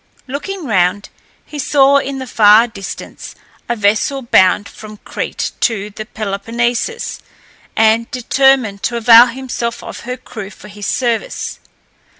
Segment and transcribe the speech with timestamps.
[0.25, 1.09] Looking round,
[1.45, 3.35] he saw in the far distance
[3.69, 7.19] a vessel bound from Crete to the Peloponnesus,
[7.75, 11.59] and determined to avail himself of her crew for his service.